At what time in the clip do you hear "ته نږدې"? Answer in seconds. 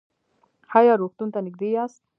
1.33-1.69